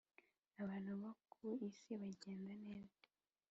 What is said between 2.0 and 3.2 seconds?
bagenda neza